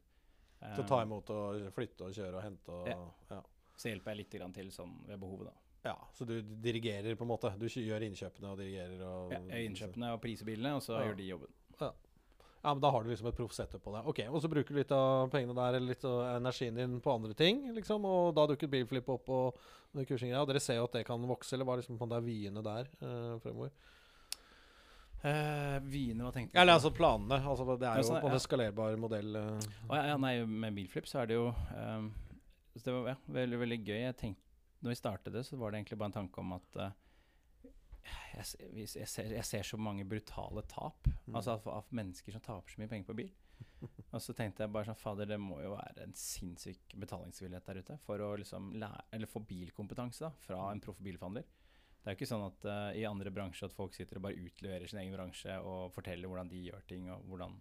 [0.75, 3.12] til å ta imot og flytte og kjøre og hente og Ja.
[3.32, 3.41] ja.
[3.75, 5.54] Så hjelper jeg litt grann til sånn ved behovet, da.
[5.89, 5.95] ja.
[6.13, 7.58] Så du dirigerer på en måte?
[7.58, 10.99] Du gjør innkjøpene og dirigerer og Ja, jeg gjør innkjøpene og priser bilene, og så
[10.99, 11.08] Ja.
[11.08, 11.47] gjør de jobben.
[11.80, 11.91] Ja,
[12.63, 14.02] men Da har du liksom et proff setup på det.
[14.06, 17.15] Ok, Og så bruker du litt av pengene der eller litt av energien din på
[17.15, 18.06] andre ting, liksom.
[18.06, 19.58] Og da dukket Bilflip opp og
[19.93, 20.38] den kursingen.
[20.38, 22.91] Og dere ser jo at det kan vokse, eller hva liksom på de vyene der
[23.02, 23.74] eh, fremover?
[25.21, 26.60] Eh, Vyene, hva tenkte du?
[26.62, 27.38] Eller altså planene.
[27.45, 28.39] Altså, det er jo sånn, på en ja.
[28.41, 29.36] eskalerbar modell.
[29.38, 29.67] eh.
[29.91, 32.08] Ja, ja, nei, med Bilflip så er det jo um,
[32.74, 34.00] så Det var ja, veldig, veldig gøy.
[34.00, 34.47] Jeg tenkte,
[34.82, 36.93] når vi startet det, så var det egentlig bare en tanke om at eh,
[38.03, 38.47] jeg,
[38.97, 41.07] jeg, ser, jeg ser så mange brutale tap.
[41.27, 41.35] Mm.
[41.35, 43.31] Altså av, av mennesker som taper så mye penger på bil.
[44.13, 47.81] Og så tenkte jeg bare sånn Fader, det må jo være en sinnssyk betalingsvillighet der
[47.81, 51.47] ute for å liksom lære, eller få bilkompetanse da, fra en proff bilforhandler.
[52.01, 54.41] Det er jo ikke sånn at uh, i andre bransjer at folk sitter og bare
[54.41, 57.59] utleverer sin egen bransje og forteller hvordan de gjør ting, og hvordan,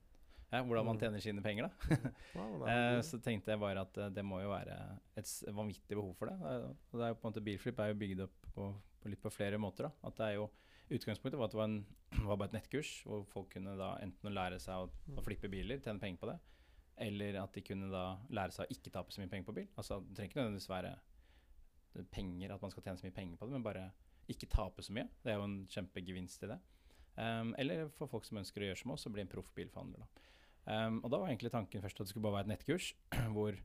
[0.50, 1.00] ja, hvordan man Mm.
[1.00, 1.68] tjener sine penger.
[1.68, 4.76] da Eh, så tenkte jeg bare at eh, det må jo være
[5.16, 6.36] et vanvittig behov for det.
[6.40, 8.66] Eh, det er jo på en måte Bilflip er jo bygd opp på,
[9.02, 9.88] på litt på flere måter.
[9.88, 10.50] da At det er jo
[10.90, 11.86] Utgangspunktet var at det var, en,
[12.26, 15.78] var bare et nettkurs hvor folk kunne da enten lære seg å, å flippe biler,
[15.78, 16.38] tjene penger på det,
[17.06, 19.68] eller at de kunne da lære seg å ikke tape så mye penger på bil.
[19.78, 20.90] Altså Det trenger ikke nødvendigvis være
[21.94, 23.84] er penger, at man skal tjene så mye penger på det, men bare
[24.30, 25.06] ikke tape så mye.
[25.22, 26.58] Det er jo en kjempegevinst i det.
[27.20, 30.02] Um, eller for folk som ønsker å gjøre som oss, og bli en proff bilforhandler.
[30.02, 30.26] da
[30.66, 32.90] Um, og da var egentlig tanken først at det skulle bare være et nettkurs,
[33.34, 33.56] hvor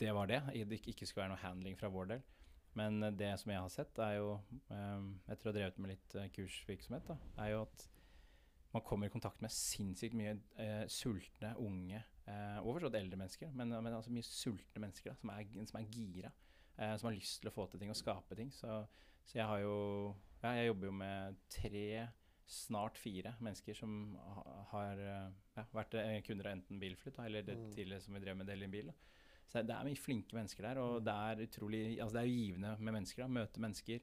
[0.00, 0.40] det var det.
[0.70, 2.22] Det ikke skulle være noe handling fra vår del.
[2.78, 4.30] Men eh, det som jeg har sett, er jo
[4.70, 7.84] um, Etter å ha drevet med litt eh, kursvirksomhet, da, er jo at
[8.74, 13.52] man kommer i kontakt med sinnssykt mye eh, sultne, unge eh, og forstått eldre mennesker,
[13.54, 16.32] men, men altså mye sultne mennesker da, som, er, som er gira.
[16.74, 18.50] Eh, som har lyst til å få til ting og skape ting.
[18.54, 18.80] Så,
[19.22, 19.76] så jeg har jo
[20.42, 21.86] ja, Jeg jobber jo med tre,
[22.46, 24.16] snart fire mennesker som
[24.70, 27.70] har eh, ja, vært eh, kunder av enten Bilflyt eller det Mm.
[27.72, 28.86] tidligere som vi drev med Del Din Bil.
[28.92, 28.94] Da.
[29.48, 32.76] Så det er mye flinke mennesker der, og det er utrolig Altså det er givende
[32.80, 33.22] med mennesker.
[33.22, 34.00] da, Møte mennesker.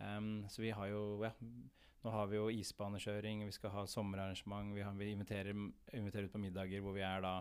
[0.00, 1.32] Um, så vi har jo ja,
[2.04, 5.50] Nå har vi jo isbanekjøring, vi skal ha sommerarrangement, vi, har, vi inviterer,
[5.92, 7.32] inviterer ut på middager hvor vi er da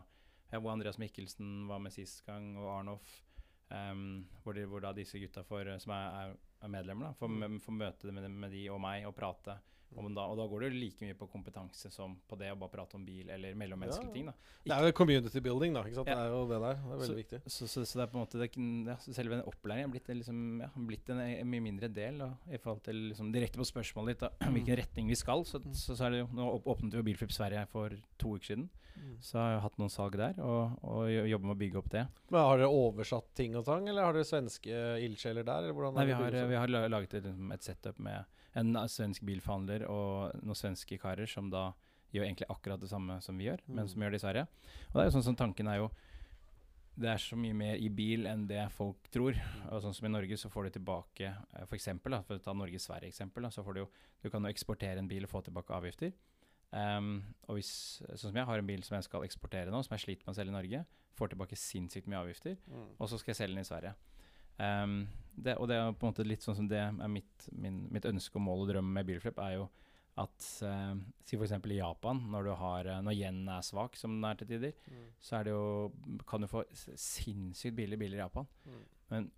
[0.52, 3.22] ja, Hvor Andreas Mikkelsen var med sist gang, og Arnoff.
[3.70, 7.28] Um, hvor, de, hvor da disse gutta får, som er, er, er medlemmer, da, får,
[7.30, 9.58] mø- får møte med, med de og meg og prate.
[9.96, 12.58] Om da, og da går det jo like mye på kompetanse som på det å
[12.60, 14.14] bare prate om bil eller mellommenneskelige Ja.
[14.14, 14.26] ting.
[14.26, 14.34] da.
[14.68, 15.84] Det er jo community building, da.
[15.88, 16.08] ikke sant?
[16.12, 16.16] Ja.
[16.16, 16.76] Det er jo det der.
[16.76, 17.40] Det er veldig viktig.
[17.48, 18.50] Så, så, så det er på en måte det,
[18.92, 22.18] ja, Selve den opplæringen er blitt, liksom, ja, blitt en, en mye mindre del.
[22.20, 25.58] Da, I forhold til liksom, Direkte på spørsmålet ditt da, hvilken retning vi skal, så,
[25.64, 25.74] Mm.
[25.74, 28.70] så, så er det jo Nå åpnet jo Bilflip Sverige for to uker siden.
[29.22, 32.04] Så har jeg hatt noen salg der, og, og jobber med å bygge opp det.
[32.30, 35.70] Men Har dere oversatt ting og tang, eller har dere svenske ildsjeler der?
[35.72, 38.26] Eller Nei, vi har, vi har laget et, liksom, et setup med
[38.58, 41.72] en svensk bilforhandler og noen svenske karer som da
[42.16, 43.90] gjør egentlig akkurat det samme som vi gjør, men Mm.
[43.92, 44.48] som gjør det i Sverige.
[44.88, 45.90] Og det er jo sånn som tanken er jo
[46.98, 49.36] Det er så mye mer i bil enn det folk tror.
[49.70, 52.42] Og sånn som i Norge så får du tilbake eh, For eksempel, da, for å
[52.42, 53.90] ta Norge-Sverige-eksempel, så får du jo
[54.24, 56.12] Du kan jo eksportere en bil og få tilbake avgifter.
[56.74, 57.72] Ehm, og hvis,
[58.10, 60.34] sånn som jeg har en bil som jeg skal eksportere nå, som jeg sliter med
[60.34, 60.86] å selge i Norge,
[61.18, 62.90] får tilbake sinnssykt mye avgifter Mm.
[63.00, 63.94] og så skal jeg selge den i Sverige.
[64.60, 67.88] Um, det, og det er på en måte litt sånn som det er mitt, min,
[67.94, 69.68] mitt ønske og mål og drøm med bilflip, er jo
[70.18, 71.52] at uh, Si f.eks.
[71.70, 74.74] i Japan, når du har eh, Når yen er svak, som den er til tider,
[74.90, 75.04] Mm.
[75.22, 75.92] så er det jo
[76.28, 78.48] Kan du få sinnssykt billige biler i Japan.
[78.66, 78.82] Mm.
[79.12, 79.32] Men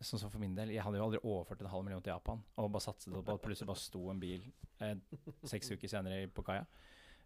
[0.00, 2.42] sånn som for min del, jeg hadde jo aldri overført en halv million til Japan
[2.60, 4.44] og bare satset på at plutselig bare sto en bil
[4.84, 4.94] eh,
[5.50, 6.66] seks uker senere på kaia.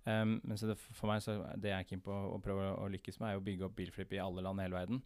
[0.02, 2.78] Um, men så det, for meg så det jeg er keen på å prøve å,
[2.82, 5.02] å lykkes med, er å bygge opp bilflip i alle land i hele verden.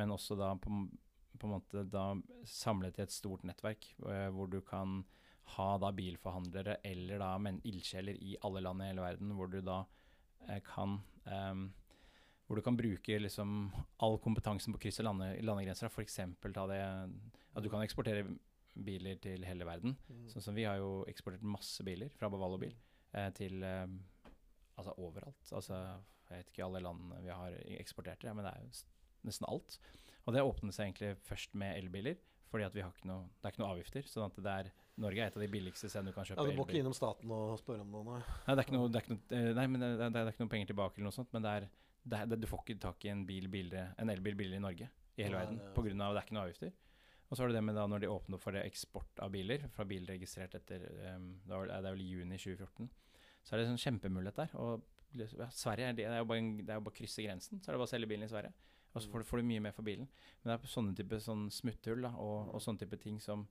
[0.00, 0.72] Men også da på,
[1.38, 2.06] på en måte da
[2.48, 5.02] samlet i et stort nettverk eh, hvor du kan
[5.56, 9.60] ha da bilforhandlere eller da men ildsjeler i alle land i hele verden, hvor du
[9.66, 9.82] da
[10.48, 11.68] eh, kan em,
[12.50, 13.70] hvor du kan bruke liksom
[14.02, 15.86] all kompetansen på kryss og lande, landegrenser.
[15.86, 16.16] F.eks.
[16.42, 18.24] Ta det at du kan eksportere
[18.74, 19.94] biler til hele verden.
[20.10, 20.24] Mm.
[20.32, 22.74] Sånn som vi har jo eksportert masse biler fra Bavalo Bil
[23.14, 23.86] eh, til eh,
[24.74, 25.52] altså overalt.
[25.54, 25.78] Altså,
[26.30, 28.72] jeg vet ikke alle landene vi har eksportert til, ja, men det er jo
[29.28, 29.78] nesten alt.
[30.26, 32.18] Og det åpnet seg egentlig først med elbiler,
[32.50, 34.06] fordi at vi har ikke noe, det er ikke noe avgifter.
[34.10, 36.50] sånn at det er, Norge er et av de billigste stedene du kan kjøpe Ja,
[36.50, 38.22] Du må ikke innom staten og spørre om noe, nei.
[38.46, 40.24] Nei, det er ikke noe, det er ikke noe, eh, nei, men det, det, det
[40.24, 41.68] er ikke noe penger tilbake eller noe sånt, men det er,
[42.02, 44.88] det det, du får ikke tak i en, bil billigere, en elbil billigere i Norge
[45.16, 45.90] i hele verden, pga.
[45.90, 46.72] at det er ikke noe avgifter.
[47.28, 49.30] Og så har du det med da når de åpner opp for det eksport av
[49.30, 52.88] biler, fra bil registrert etter um, det, er vel i juni 2014,
[53.44, 54.56] så er det en sånn kjempemulighet der.
[54.58, 57.22] Og ja, Sverige er det, det er jo bare, det er jo bare å krysse
[57.22, 58.50] grensen, så er det bare å selge bilen i Sverige.
[58.90, 60.08] Og så får du, får du mye mer for bilen.
[60.40, 63.46] Men det er sånne type sånn smutthull da, og, og sånne type ting som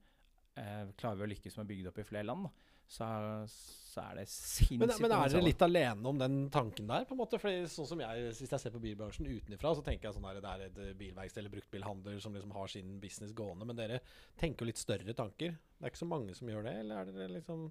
[0.60, 2.76] eh, klarer vi å lykkes med å bygge det opp i flere land, da.
[2.90, 3.06] Så,
[3.46, 7.04] så er det sinnssykt Men, men er dere litt alene om den tanken der?
[7.06, 7.38] på en måte?
[7.42, 10.40] Fordi sånn som jeg, Hvis jeg ser på bilbransjen utenfra, så tenker jeg sånn her,
[10.42, 13.68] det er et eh, bilverksted eller bruktbilhandler som liksom har sin business gående.
[13.70, 14.02] Men dere
[14.42, 15.54] tenker jo litt større tanker.
[15.54, 17.70] Det er ikke så mange som gjør det, eller er dere liksom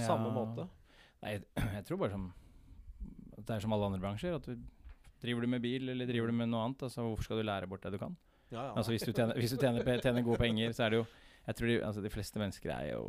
[0.00, 0.66] samme måte?
[1.20, 1.44] Nei, jeg,
[1.78, 2.30] jeg tror bare som
[3.34, 4.40] at det er som alle andre bransjer.
[4.40, 4.56] At du
[5.24, 6.82] Driver du med bil, eller driver du med noe annet?
[6.84, 8.16] Altså, hvorfor skal du lære bort det du kan?
[8.50, 8.72] Ja, ja.
[8.76, 11.06] Altså, hvis du tjener, hvis du tjener, tjener gode penger, så er det jo
[11.46, 13.04] Jeg tror de, altså, de fleste mennesker er jo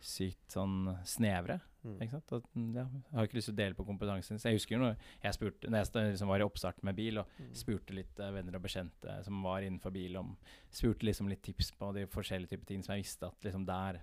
[0.00, 1.60] sykt sånn snevre.
[1.86, 1.96] Mm.
[2.02, 2.32] Ikke sant?
[2.32, 4.40] At, mm, ja, jeg har ikke lyst til å dele på kompetansen.
[4.42, 7.18] Så jeg husker jo når jeg spurte Når jeg liksom var i oppstart med bil,
[7.18, 7.54] og Mm.
[7.54, 10.36] spurte litt uh, venner og bekjente som var innenfor bil, om
[10.70, 14.00] Spurte liksom litt tips på de forskjellige typer ting som jeg visste at liksom der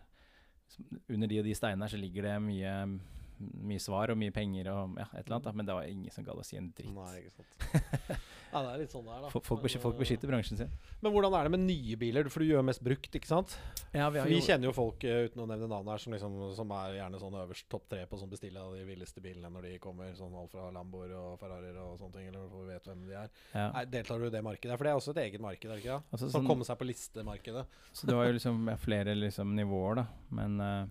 [1.09, 2.99] Under de og de steinene her så ligger det mye
[3.39, 6.11] mye svar og mye penger og ja, et eller annet, da, men det var ingen
[6.13, 6.93] som gadd å si en dritt.
[6.93, 7.57] Nei, ikke sant.
[8.53, 9.29] Nei, det er litt sånn det er, da.
[9.33, 10.73] Folk, folk, besky- folk beskytter bransjen sin.
[11.01, 12.27] Men hvordan er det med nye biler?
[12.29, 13.55] For du gjør mest brukt, ikke sant?
[13.95, 16.69] Ja, For vi kjenner jo folk, eh, uten å nevne navn her, som, liksom, som
[16.77, 19.73] er gjerne sånn øverst topp tre på sånn bestille av de villeste bilene når de
[19.81, 20.13] kommer.
[20.19, 23.17] Sånn alt fra Lamboer og Ferrarier og sånne ting, eller hvor vi vet hvem de
[23.23, 23.33] er.
[23.55, 23.65] ja.
[23.73, 24.77] Nei, deltar du i det markedet?
[24.77, 25.97] For det er også et eget marked, er det ikke?
[25.97, 26.13] det?
[26.13, 27.65] Altså, Som sånn- kommer seg på listemarkedet.
[27.91, 30.05] Så du har jo liksom flere liksom, nivåer, da.
[30.29, 30.85] Men eh,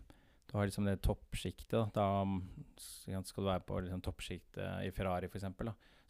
[0.53, 1.73] du har liksom det toppsjiktet.
[1.73, 1.87] Da.
[1.97, 2.43] da mm,
[3.25, 5.49] skal du være på liksom, toppsjiktet i Ferrari, f.eks.,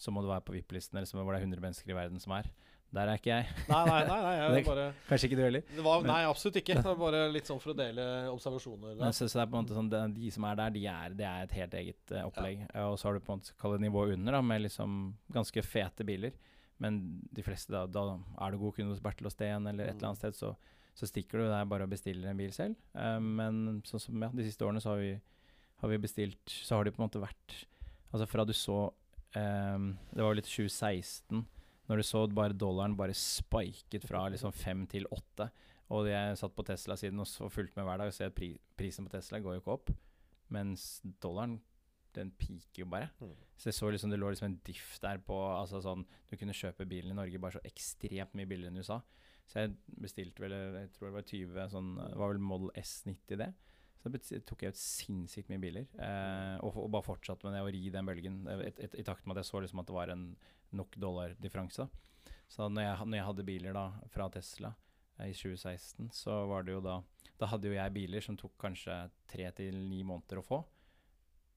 [0.03, 2.35] så må du være på VIP-listen, eller hvor det er 100 mennesker i verden som
[2.35, 2.49] er.
[2.93, 3.53] Der er ikke jeg.
[3.71, 4.17] Nei, nei, nei.
[4.21, 6.03] nei jeg bare, Kanskje ikke du heller.
[6.05, 6.75] nei, absolutt ikke.
[6.81, 8.99] Det var bare litt sånn for å dele observasjoner.
[8.99, 9.15] Der.
[9.17, 11.29] så, så det er på en måte sånn, De som er der, de er, det
[11.29, 12.67] er et helt eget uh, opplegg.
[12.67, 12.91] Ja.
[12.91, 14.99] Og så har du på en måte kall det nivået under, da, med liksom
[15.33, 16.37] ganske fete biler.
[16.83, 16.99] Men
[17.33, 20.11] de fleste, da, da er du god kunde hos Bertel og Steen eller et eller
[20.11, 20.53] annet sted, så,
[20.95, 22.77] så stikker du der bare og bestiller en bil selv.
[22.95, 25.13] Eh, men sånn som ja, de siste årene så har vi,
[25.83, 27.57] har vi bestilt Så har det på en måte vært
[28.13, 28.79] Altså fra du så
[29.39, 31.43] ehm, Det var jo litt 2016,
[31.89, 35.49] når du så bare dollaren bare spiket fra liksom fem til åtte.
[35.93, 39.09] Og jeg satt på Tesla-siden og fulgte med hver dag og ser at pri prisen
[39.09, 39.91] på Tesla går jo ikke opp.
[40.53, 41.59] Mens dollaren,
[42.17, 43.09] den piker jo bare.
[43.21, 43.33] Mm.
[43.57, 46.57] Så jeg så liksom det lå liksom en diff der på altså sånn, Du kunne
[46.57, 49.01] kjøpe bilen i Norge bare så ekstremt mye billigere enn i USA.
[49.51, 53.37] Så jeg bestilte vel jeg tror det var 20 sånn Det var vel Model S90
[53.43, 53.51] det.
[54.03, 54.11] Så
[54.49, 55.85] tok jeg ut sinnssykt mye biler.
[55.99, 58.41] Eh, og, og bare fortsatte med det å ri den bølgen.
[58.49, 60.37] eh, et- et- I takt med at jeg så liksom at det var en
[60.73, 61.89] nok dollar-differanse.
[62.49, 64.75] Så når jeg, når jeg hadde biler da fra Tesla
[65.19, 67.03] eh, i 2016, så var det jo da
[67.39, 70.65] Da hadde jo jeg biler som tok kanskje tre til ni måneder å få.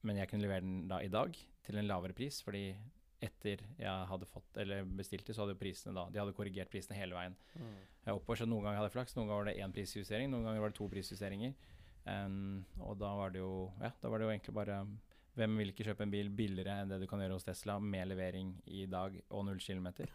[0.02, 2.76] Men jeg kunne levere den da i dag til en lavere pris, fordi
[3.24, 6.70] etter jeg hadde fått eller bestilt det, så hadde jo prisene da De hadde korrigert
[6.72, 7.72] prisene hele veien mm.
[8.12, 8.42] oppover.
[8.42, 10.74] Så noen ganger hadde jeg flaks, noen ganger var det én prisjustering, noen ganger var
[10.74, 11.56] det to prisjusteringer.
[12.06, 14.76] Um, og da var det jo Ja, da var det jo egentlig bare
[15.36, 18.06] Hvem vil ikke kjøpe en bil billigere enn det du kan gjøre hos Tesla, med
[18.08, 20.08] levering i dag og null kilometer?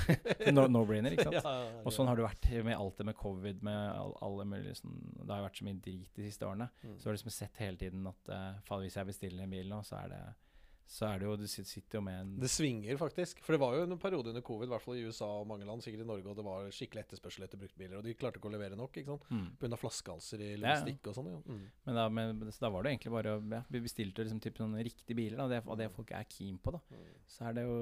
[0.54, 1.48] no, no-brainer, ikke sant?
[1.86, 5.00] Og sånn har det vært med alt det med covid, med all, alle mulige sånn
[5.16, 6.68] Det har jo vært så mye drit de siste årene.
[6.84, 6.92] Mm.
[6.94, 9.72] Så har du liksom sett hele tiden at uh, faen, hvis jeg bestiller en bil
[9.72, 10.22] nå, så er det
[10.88, 13.42] så er det jo Du sitter jo med en Det svinger faktisk.
[13.44, 15.66] For det var jo en periode under covid, i hvert fall i USA og mange
[15.68, 17.98] land, sikkert i Norge, og det var skikkelig etterspørsel etter bruktbiler.
[17.98, 19.26] Og de klarte ikke å levere nok, ikke sant.
[19.28, 19.50] mm.
[19.60, 19.80] Pga.
[19.82, 20.94] flaskehalser i Ja, ja.
[21.04, 21.28] og sånn.
[21.34, 21.42] Ja.
[21.44, 21.66] Mm.
[21.88, 24.86] Men da, men, da var det egentlig bare å ja, Vi bestilte liksom typ sånne
[24.86, 26.72] riktige biler, da, det, og det folk er keen på.
[26.76, 27.06] da Mm.
[27.28, 27.74] Så er det jo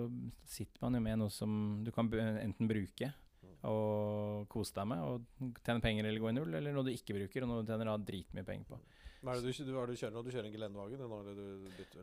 [0.51, 1.51] sitter man jo med noe som
[1.87, 3.13] du kan enten bruke
[3.71, 7.17] og kose deg med, og tjene penger eller gå i null, eller noe du ikke
[7.19, 8.79] bruker, og noe du tjener da dritmye penger på.
[9.25, 10.23] Hva er det du, du, er det du kjører nå?
[10.23, 11.01] Du kjører en Gelendewagen?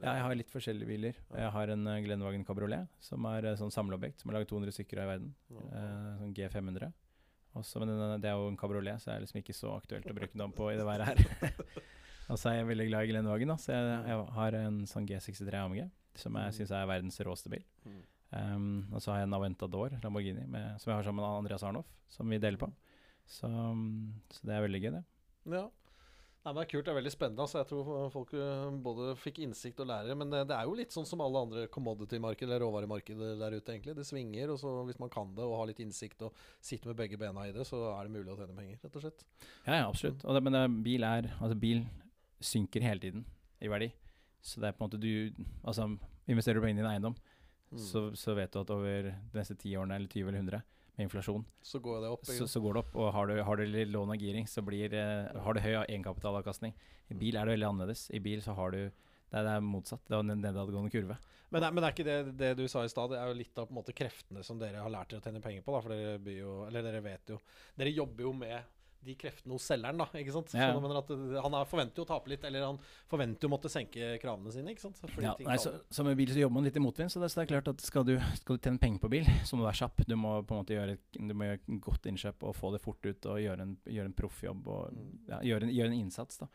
[0.01, 1.19] Ja, jeg har litt forskjellige biler.
[1.29, 1.37] Ja.
[1.45, 4.75] Jeg har en uh, Glenwagen Cabriolet, som er et sånn samleobjekt, som har laget 200
[4.75, 5.31] stykker av i verden.
[5.53, 5.63] Ja.
[5.79, 6.91] Eh, sånn G500.
[7.53, 10.07] Også, men den, det er jo en kabriolet, så det er liksom ikke så aktuelt
[10.09, 11.53] å bruke den på i det været her.
[12.33, 15.07] og så er jeg veldig glad i Glenwagen, da, så jeg, jeg har en sånn
[15.11, 15.83] G63 AMG,
[16.17, 16.55] som jeg Mm.
[16.57, 17.63] syns er verdens råeste bil.
[17.85, 18.01] Mm.
[18.33, 21.63] Um, og så har jeg en Aventador Lamborghini med, som jeg har sammen med Andreas
[21.67, 22.71] Arnoff, som vi deler på.
[23.29, 23.47] Så,
[24.33, 25.03] så det er veldig gøy, det.
[25.53, 25.67] Ja.
[26.43, 27.43] Nei, men det er kult, det er veldig spennende.
[27.45, 30.17] Altså, jeg tror folk eh, både fikk innsikt og lærer.
[30.19, 33.71] Men det, det er jo litt sånn som alle andre commodity-markeder eller råvaremarkeder der ute,
[33.71, 33.95] egentlig.
[33.95, 36.99] Det svinger, og så hvis man kan det og har litt innsikt og sitter med
[36.99, 39.23] begge bena i det, så er det mulig å tjene penger, rett og slett.
[39.63, 40.25] Ja, ja absolutt.
[40.27, 41.85] Det, men det, bil er Altså, bil
[42.43, 43.23] synker hele tiden
[43.63, 43.93] i verdi.
[44.43, 45.87] Så det er på en måte du Altså,
[46.27, 47.15] investerer du pengene dine i eiendom,
[47.73, 47.81] Mm.
[47.81, 50.61] så, så vet du at over de neste ti årene, eller 20 eller 100,
[50.93, 52.25] med inflasjon, Så går det opp.
[52.29, 52.95] så, så går det opp.
[53.01, 56.75] Og har du, har du lån og giring, så blir eh, Har du høy egenkapitalavkastning.
[57.09, 58.11] I bil er det veldig annerledes.
[58.13, 58.83] I bil så har du
[59.33, 60.03] det er, det er motsatt.
[60.05, 61.17] Det er en nedadgående kurve.
[61.49, 63.71] Men, men er ikke det det du sa i stad, det er jo litt av
[63.73, 65.81] måte kreftene som dere har lært dere å tjene penger på, da.
[65.81, 67.39] For dere jo Eller dere vet jo
[67.77, 68.61] Dere jobber jo med
[69.05, 70.05] de kreftene hos selgeren, da.
[70.19, 70.53] Ikke sant?
[70.55, 70.69] Ja.
[70.73, 71.09] At
[71.45, 72.79] han er, forventer jo å tape litt, eller han
[73.11, 74.99] forventer jo å måtte senke kravene sine, ikke sant.
[75.03, 77.11] Fordi Ja, ting nei, så, så med bil så jobber man litt i motvind.
[77.13, 79.27] Så det, så det er klart at skal du, skal du tjene penger på bil,
[79.43, 80.05] så må du være kjapp.
[80.09, 83.09] Du må på en måte gjøre, du må gjøre godt innkjøp og få det fort
[83.11, 85.11] ut og gjøre en, gjøre en proffjobb og Mm.
[85.29, 86.37] ja, gjøre, en, gjøre en innsats.
[86.43, 86.47] da.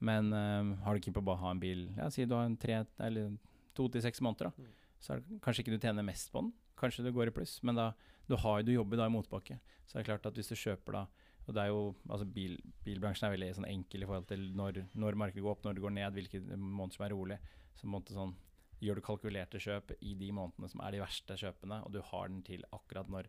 [0.00, 2.46] Men um, har du ikke på å bare ha en bil ja, Si du har
[2.48, 3.34] en tre eller
[3.76, 4.64] to til seks måneder, da.
[4.64, 4.70] Mm.
[5.00, 6.52] Så er det kanskje ikke du tjener mest på den.
[6.80, 7.90] Kanskje du går i pluss, men da
[8.28, 9.58] du, har, du jobber da i motbakke.
[9.88, 11.02] Så det er klart at hvis du kjøper da
[11.50, 12.52] og det er jo, altså bil,
[12.86, 15.82] Bilbransjen er veldig sånn enkel i forhold til når, når markedet går opp, når det
[15.82, 17.38] går ned, hvilke måneder som er rolig.
[17.80, 18.36] Så måte sånn,
[18.80, 22.30] gjør du kalkulerte kjøp i de månedene som er de verste kjøpene, og du har
[22.30, 23.28] den til akkurat når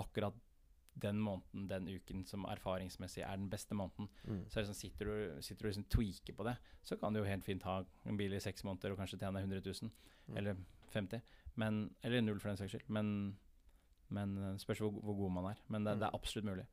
[0.00, 0.40] akkurat
[1.02, 4.42] den måneden, den uken som erfaringsmessig er den beste måneden, Mm.
[4.52, 7.44] så liksom sitter du, sitter du liksom tweaker på det, så kan du jo helt
[7.44, 9.90] fint ha en bil i seks måneder og kanskje tjene 100 000,
[10.28, 10.36] Mm.
[10.36, 10.56] eller
[10.92, 11.22] 50
[11.56, 12.88] men, eller null for den saks skyld.
[12.88, 13.36] Men,
[14.10, 15.58] men eh, spørs hvor, hvor god man er.
[15.68, 16.66] Men det, det er absolutt mulig.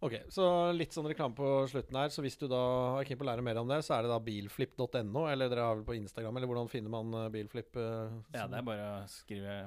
[0.00, 2.08] Ok, så litt sånn reklame på slutten her.
[2.08, 2.60] Så hvis du da
[3.02, 5.66] er keen på å lære mer om det, så er det da bilflip.no, eller dere
[5.66, 7.76] har vel på Instagram, eller hvordan finner man eh, bilflip?
[7.76, 9.58] eh, Ja, det er bare å skrive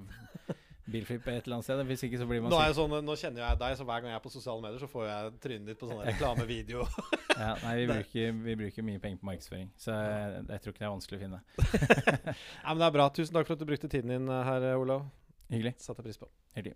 [0.94, 1.84] bilflip et eller annet sted.
[1.88, 4.10] Hvis ikke så blir man Nå, jeg sånn, nå kjenner jeg deg, så hver gang
[4.16, 6.88] jeg er på sosiale medier, så får jeg trynet ditt på sånne reklamevideo.
[7.44, 10.82] ja, Nei, vi bruker, vi bruker mye penger på markedsføring, så jeg, jeg tror ikke
[10.82, 11.44] det er vanskelig å finne.
[12.34, 13.06] Nei, men det er bra.
[13.14, 15.06] Tusen takk for at du brukte tiden din her, Olav.
[15.54, 15.76] Hyggelig.
[15.86, 16.26] Satte pris på.
[16.58, 16.74] Hyggelig.